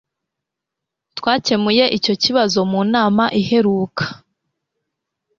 Twakemuye 1.17 1.83
icyo 1.97 2.13
kibazo 2.23 2.59
mu 2.71 2.81
nama 2.93 3.25
iheruka 3.41 4.03